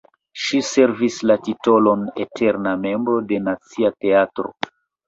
Ŝi 0.43 0.61
ricevis 0.61 1.17
la 1.31 1.35
titolon 1.49 2.09
eterna 2.27 2.75
membro 2.87 3.21
de 3.35 3.43
Nacia 3.51 3.97
Teatro. 4.05 4.53